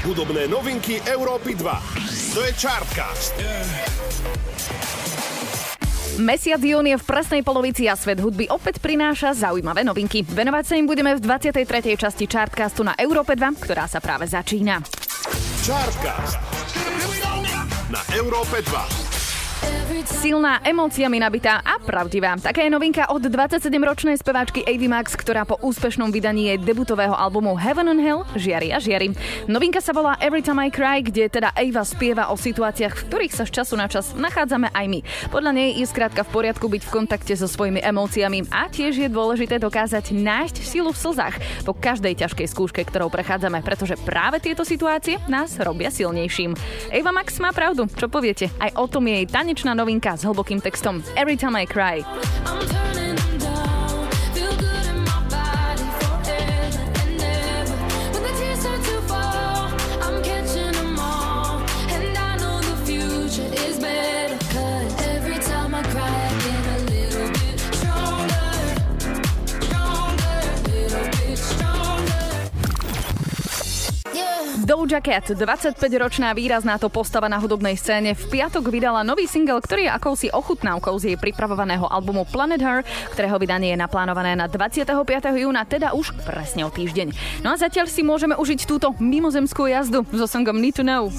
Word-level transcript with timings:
Hudobné 0.00 0.48
novinky 0.48 0.96
Európy 1.04 1.52
2. 1.52 2.32
To 2.32 2.40
je 2.40 2.52
Chartcast. 2.56 3.36
Mesiac 6.16 6.56
jún 6.64 6.88
je 6.88 6.96
v 6.96 7.04
presnej 7.04 7.44
polovici 7.44 7.84
a 7.84 7.92
svet 7.92 8.16
hudby 8.16 8.48
opäť 8.48 8.80
prináša 8.80 9.36
zaujímavé 9.36 9.84
novinky. 9.84 10.24
Venovať 10.24 10.64
sa 10.64 10.74
im 10.80 10.88
budeme 10.88 11.12
v 11.12 11.20
23. 11.20 12.00
časti 12.00 12.24
Chartcastu 12.24 12.80
na 12.80 12.96
Európe 12.96 13.36
2, 13.36 13.60
ktorá 13.60 13.84
sa 13.84 14.00
práve 14.00 14.24
začína. 14.24 14.80
Chartcast. 15.68 16.40
Na 17.92 18.00
Európe 18.16 18.64
2. 18.64 19.10
Silná, 20.20 20.60
emóciami 20.60 21.16
nabitá 21.16 21.64
a 21.64 21.79
pravdivá. 21.82 22.36
Taká 22.36 22.62
je 22.62 22.70
novinka 22.70 23.08
od 23.08 23.24
27-ročnej 23.24 24.20
speváčky 24.20 24.62
Avy 24.68 24.86
Max, 24.86 25.16
ktorá 25.16 25.48
po 25.48 25.56
úspešnom 25.64 26.12
vydaní 26.12 26.52
jej 26.52 26.58
debutového 26.60 27.16
albumu 27.16 27.56
Heaven 27.56 27.90
and 27.90 28.02
Hell 28.04 28.22
žiari 28.36 28.70
a 28.70 28.78
žiari. 28.78 29.16
Novinka 29.48 29.80
sa 29.80 29.96
volá 29.96 30.20
Every 30.20 30.44
Time 30.44 30.68
I 30.68 30.70
Cry, 30.70 31.00
kde 31.00 31.32
teda 31.32 31.56
Ava 31.56 31.82
spieva 31.88 32.28
o 32.28 32.36
situáciách, 32.36 32.92
v 32.92 33.04
ktorých 33.08 33.32
sa 33.32 33.44
z 33.48 33.62
času 33.62 33.74
na 33.80 33.88
čas 33.88 34.12
nachádzame 34.12 34.68
aj 34.70 34.86
my. 34.92 35.00
Podľa 35.32 35.52
nej 35.56 35.68
je 35.80 35.86
skrátka 35.88 36.26
v 36.26 36.32
poriadku 36.34 36.68
byť 36.68 36.82
v 36.84 36.92
kontakte 36.92 37.32
so 37.32 37.48
svojimi 37.48 37.80
emóciami 37.80 38.52
a 38.52 38.68
tiež 38.68 39.00
je 39.00 39.08
dôležité 39.08 39.56
dokázať 39.56 40.12
nájsť 40.12 40.56
silu 40.60 40.92
v 40.92 41.00
slzách 41.00 41.64
po 41.64 41.72
každej 41.72 42.20
ťažkej 42.20 42.46
skúške, 42.50 42.80
ktorou 42.84 43.08
prechádzame, 43.08 43.64
pretože 43.64 43.96
práve 44.04 44.42
tieto 44.42 44.66
situácie 44.66 45.16
nás 45.30 45.56
robia 45.56 45.88
silnejším. 45.88 46.52
Ava 46.92 47.12
Max 47.14 47.40
má 47.40 47.54
pravdu, 47.54 47.88
čo 47.96 48.10
poviete? 48.10 48.52
Aj 48.58 48.74
o 48.76 48.90
tom 48.90 49.06
je 49.06 49.22
jej 49.22 49.26
tanečná 49.30 49.72
novinka 49.72 50.18
s 50.18 50.26
hlbokým 50.26 50.58
textom 50.58 51.00
Every 51.14 51.38
Time 51.38 51.56
I 51.56 51.69
Cry. 51.70 52.02
Doja 74.70 75.02
Cat, 75.02 75.34
25-ročná 75.34 76.30
výrazná 76.30 76.78
to 76.78 76.86
postava 76.86 77.26
na 77.26 77.42
hudobnej 77.42 77.74
scéne, 77.74 78.14
v 78.14 78.22
piatok 78.30 78.70
vydala 78.70 79.02
nový 79.02 79.26
single, 79.26 79.58
ktorý 79.58 79.90
je 79.90 79.96
akousi 79.98 80.26
ochutnávkou 80.30 80.94
z 80.94 81.10
jej 81.10 81.18
pripravovaného 81.18 81.90
albumu 81.90 82.22
Planet 82.30 82.62
Her, 82.62 82.86
ktorého 83.10 83.34
vydanie 83.42 83.74
je 83.74 83.82
naplánované 83.82 84.38
na 84.38 84.46
25. 84.46 84.94
júna, 85.42 85.66
teda 85.66 85.90
už 85.90 86.14
presne 86.22 86.62
o 86.62 86.70
týždeň. 86.70 87.10
No 87.42 87.50
a 87.50 87.58
zatiaľ 87.58 87.90
si 87.90 88.06
môžeme 88.06 88.38
užiť 88.38 88.62
túto 88.62 88.94
mimozemskú 89.02 89.66
jazdu 89.66 90.06
so 90.14 90.30
songom 90.30 90.54
Need 90.62 90.78
to 90.78 90.86
Know. 90.86 91.10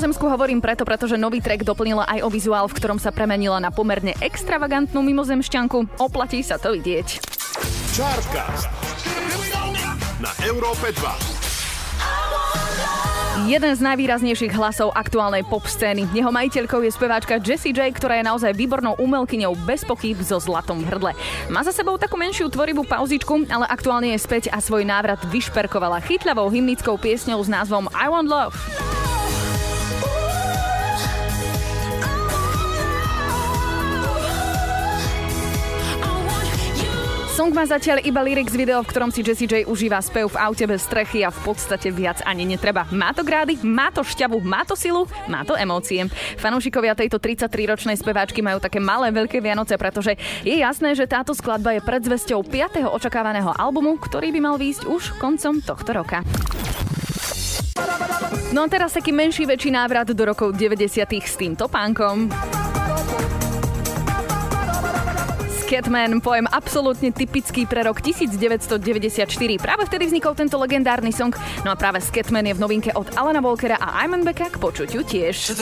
Mimozemsku 0.00 0.32
hovorím 0.32 0.64
preto, 0.64 0.88
pretože 0.88 1.20
nový 1.20 1.44
track 1.44 1.60
doplnila 1.60 2.08
aj 2.08 2.24
o 2.24 2.32
vizuál, 2.32 2.64
v 2.64 2.72
ktorom 2.72 2.96
sa 2.96 3.12
premenila 3.12 3.60
na 3.60 3.68
pomerne 3.68 4.16
extravagantnú 4.24 5.04
mimozemšťanku. 5.04 6.00
Oplatí 6.00 6.40
sa 6.40 6.56
to 6.56 6.72
vidieť. 6.72 7.20
Chartcast 7.92 8.72
na 10.24 10.32
Európe 10.48 10.96
2. 10.96 13.44
Jeden 13.52 13.72
z 13.76 13.80
najvýraznejších 13.84 14.56
hlasov 14.56 14.88
aktuálnej 14.96 15.44
pop 15.44 15.68
scény. 15.68 16.08
Jeho 16.16 16.32
majiteľkou 16.32 16.80
je 16.80 16.96
speváčka 16.96 17.36
Jessie 17.36 17.76
J, 17.76 17.92
ktorá 17.92 18.16
je 18.16 18.24
naozaj 18.24 18.56
výbornou 18.56 18.96
umelkyňou 18.96 19.52
bez 19.68 19.84
pochyb 19.84 20.16
so 20.24 20.40
zlatom 20.40 20.80
v 20.80 20.96
hrdle. 20.96 21.12
Má 21.52 21.60
za 21.60 21.76
sebou 21.76 22.00
takú 22.00 22.16
menšiu 22.16 22.48
tvorivú 22.48 22.88
pauzičku, 22.88 23.52
ale 23.52 23.68
aktuálne 23.68 24.16
je 24.16 24.24
späť 24.24 24.48
a 24.48 24.64
svoj 24.64 24.88
návrat 24.88 25.20
vyšperkovala 25.28 26.00
chytľavou 26.08 26.48
hymnickou 26.48 26.96
piesňou 26.96 27.44
s 27.44 27.52
názvom 27.52 27.92
I 27.92 28.08
Want 28.08 28.32
Love. 28.32 28.56
Song 37.40 37.56
má 37.56 37.64
zatiaľ 37.64 38.04
iba 38.04 38.20
lyrics 38.20 38.52
video, 38.52 38.84
v 38.84 38.92
ktorom 38.92 39.08
si 39.08 39.24
Jessie 39.24 39.48
J 39.48 39.64
užíva 39.64 39.96
spev 40.04 40.28
v 40.28 40.36
aute 40.44 40.60
bez 40.68 40.84
strechy 40.84 41.24
a 41.24 41.32
v 41.32 41.40
podstate 41.40 41.88
viac 41.88 42.20
ani 42.28 42.44
netreba. 42.44 42.84
Má 42.92 43.16
to 43.16 43.24
grády, 43.24 43.56
má 43.64 43.88
to 43.88 44.04
šťavu, 44.04 44.44
má 44.44 44.60
to 44.68 44.76
silu, 44.76 45.08
má 45.24 45.40
to 45.40 45.56
emócie. 45.56 46.04
Fanúšikovia 46.36 46.92
tejto 46.92 47.16
33-ročnej 47.16 47.96
speváčky 47.96 48.44
majú 48.44 48.60
také 48.60 48.76
malé 48.76 49.08
veľké 49.08 49.40
Vianoce, 49.40 49.72
pretože 49.80 50.20
je 50.44 50.52
jasné, 50.52 50.92
že 50.92 51.08
táto 51.08 51.32
skladba 51.32 51.72
je 51.72 51.80
predzvesťou 51.80 52.44
5. 52.44 52.84
očakávaného 52.92 53.56
albumu, 53.56 53.96
ktorý 53.96 54.36
by 54.36 54.40
mal 54.44 54.60
výjsť 54.60 54.84
už 54.84 55.16
koncom 55.16 55.64
tohto 55.64 55.96
roka. 55.96 56.20
No 58.52 58.60
a 58.60 58.68
teraz 58.68 58.92
taký 58.92 59.16
menší 59.16 59.48
väčší 59.48 59.72
návrat 59.72 60.12
do 60.12 60.24
rokov 60.28 60.52
90. 60.60 61.08
s 61.08 61.40
týmto 61.40 61.72
pánkom. 61.72 62.28
Catman, 65.70 66.18
pojem 66.18 66.50
absolútne 66.50 67.14
typický 67.14 67.62
pre 67.62 67.86
rok 67.86 68.02
1994. 68.02 69.22
Práve 69.62 69.86
vtedy 69.86 70.10
vznikol 70.10 70.34
tento 70.34 70.58
legendárny 70.58 71.14
song, 71.14 71.30
no 71.62 71.70
a 71.70 71.78
práve 71.78 72.02
Scatman 72.02 72.42
je 72.50 72.58
v 72.58 72.62
novinke 72.66 72.90
od 72.90 73.06
Alana 73.14 73.38
Walkera 73.38 73.78
a 73.78 74.02
Iman 74.02 74.26
Becka 74.26 74.50
k 74.50 74.58
počuťu 74.58 75.06
tiež. 75.06 75.54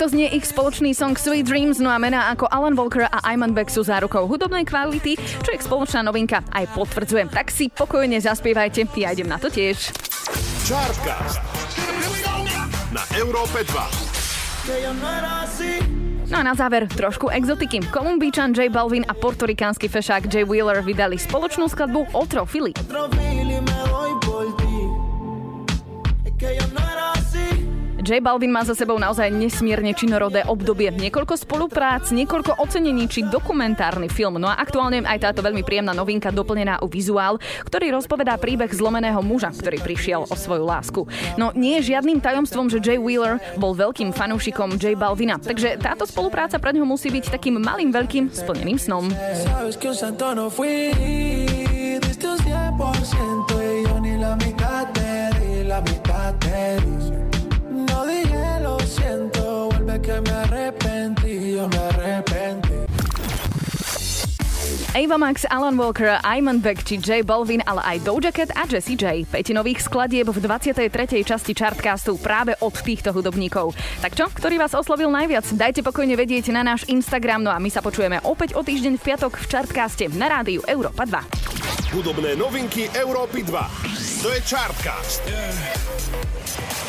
Takto 0.00 0.16
znie 0.16 0.32
ich 0.32 0.48
spoločný 0.48 0.96
song 0.96 1.12
Sweet 1.12 1.44
Dreams, 1.44 1.76
no 1.76 1.92
a 1.92 2.00
mená 2.00 2.32
ako 2.32 2.48
Alan 2.48 2.72
Walker 2.72 3.04
a 3.04 3.20
Iman 3.36 3.52
Beck 3.52 3.68
sú 3.68 3.84
zárukou 3.84 4.24
hudobnej 4.24 4.64
kvality, 4.64 5.12
čo 5.44 5.52
ich 5.52 5.60
spoločná 5.60 6.00
novinka 6.00 6.40
aj 6.56 6.72
potvrdzujem. 6.72 7.28
Tak 7.28 7.52
si 7.52 7.68
pokojne 7.68 8.16
zaspievajte, 8.16 8.88
ja 8.96 9.12
idem 9.12 9.28
na 9.28 9.36
to 9.36 9.52
tiež. 9.52 9.92
Chartcast 10.64 11.44
na 12.96 13.04
Európe 13.12 13.60
2. 13.60 16.32
No 16.32 16.36
a 16.40 16.42
na 16.48 16.56
záver 16.56 16.88
trošku 16.88 17.28
exotiky. 17.28 17.84
Kolumbíčan 17.92 18.56
J 18.56 18.72
Balvin 18.72 19.04
a 19.04 19.12
portorikánsky 19.12 19.92
fešák 19.92 20.32
J 20.32 20.48
Wheeler 20.48 20.80
vydali 20.80 21.20
spoločnú 21.20 21.68
skladbu 21.68 22.16
Otro 22.16 22.48
Fili. 22.48 22.72
J 28.10 28.18
Balvin 28.18 28.50
má 28.50 28.66
za 28.66 28.74
sebou 28.74 28.98
naozaj 28.98 29.30
nesmierne 29.30 29.94
činorodé 29.94 30.42
obdobie. 30.42 30.90
Niekoľko 30.90 31.46
spoluprác, 31.46 32.10
niekoľko 32.10 32.58
ocenení 32.58 33.06
či 33.06 33.22
dokumentárny 33.22 34.10
film. 34.10 34.42
No 34.42 34.50
a 34.50 34.58
aktuálne 34.58 35.06
aj 35.06 35.30
táto 35.30 35.46
veľmi 35.46 35.62
príjemná 35.62 35.94
novinka 35.94 36.34
doplnená 36.34 36.82
o 36.82 36.90
vizuál, 36.90 37.38
ktorý 37.62 37.94
rozpovedá 37.94 38.34
príbeh 38.34 38.66
zlomeného 38.74 39.22
muža, 39.22 39.54
ktorý 39.54 39.78
prišiel 39.78 40.26
o 40.26 40.34
svoju 40.34 40.66
lásku. 40.66 41.06
No 41.38 41.54
nie 41.54 41.78
je 41.78 41.94
žiadnym 41.94 42.18
tajomstvom, 42.18 42.66
že 42.66 42.82
Jay 42.82 42.98
Wheeler 42.98 43.38
bol 43.54 43.78
veľkým 43.78 44.10
fanúšikom 44.10 44.74
J 44.74 44.98
Balvina, 44.98 45.38
takže 45.38 45.78
táto 45.78 46.02
spolupráca 46.02 46.58
pre 46.58 46.74
neho 46.74 46.90
musí 46.90 47.14
byť 47.14 47.30
takým 47.30 47.62
malým 47.62 47.94
veľkým 47.94 48.34
splneným 48.34 48.74
snom. 48.74 49.06
Ava 64.90 65.14
Max, 65.14 65.46
Alan 65.46 65.78
Walker, 65.78 66.18
Iman 66.26 66.58
Beck 66.58 66.82
či 66.82 66.98
J 66.98 67.22
Balvin, 67.22 67.62
ale 67.62 67.78
aj 67.94 67.96
Doja 68.02 68.34
Cat 68.34 68.50
a 68.58 68.66
Jessie 68.66 68.98
J. 68.98 69.22
5 69.22 69.54
nových 69.54 69.86
skladieb 69.86 70.26
v 70.26 70.38
23. 70.42 71.22
časti 71.22 71.54
Chartcastu 71.54 72.18
práve 72.18 72.58
od 72.58 72.74
týchto 72.74 73.14
hudobníkov. 73.14 73.70
Tak 74.02 74.18
čo, 74.18 74.26
ktorý 74.26 74.58
vás 74.58 74.74
oslovil 74.74 75.06
najviac? 75.14 75.46
Dajte 75.54 75.86
pokojne 75.86 76.18
vedieť 76.18 76.50
na 76.50 76.66
náš 76.66 76.90
Instagram, 76.90 77.46
no 77.46 77.54
a 77.54 77.62
my 77.62 77.70
sa 77.70 77.86
počujeme 77.86 78.18
opäť 78.26 78.58
o 78.58 78.66
týždeň 78.66 78.98
v 78.98 79.04
piatok 79.14 79.38
v 79.38 79.46
Chartcaste 79.46 80.10
na 80.10 80.26
rádiu 80.26 80.58
Európa 80.66 81.06
2. 81.06 81.94
Hudobné 81.94 82.34
novinky 82.34 82.90
Európy 82.90 83.46
2. 83.46 84.26
To 84.26 84.28
je 84.34 84.42
Chartcast. 84.42 85.22
Yeah. 85.30 86.79